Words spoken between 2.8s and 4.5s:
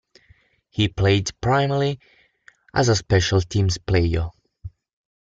a special teams player.